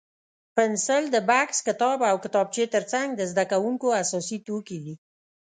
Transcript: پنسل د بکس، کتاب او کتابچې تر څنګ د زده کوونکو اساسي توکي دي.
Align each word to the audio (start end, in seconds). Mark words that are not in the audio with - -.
پنسل 0.55 1.03
د 1.11 1.17
بکس، 1.29 1.57
کتاب 1.67 1.99
او 2.09 2.15
کتابچې 2.25 2.65
تر 2.75 2.83
څنګ 2.91 3.09
د 3.15 3.21
زده 3.31 3.43
کوونکو 3.51 3.87
اساسي 4.01 4.37
توکي 4.47 4.77
دي. 4.85 4.95